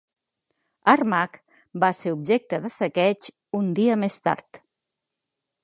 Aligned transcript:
Armagh 0.93 1.35
va 1.83 1.91
ser 1.99 2.13
objecte 2.15 2.61
de 2.63 2.73
saqueig 2.77 3.29
un 3.61 3.69
dia 3.81 3.99
més 4.05 4.21
tard. 4.29 4.63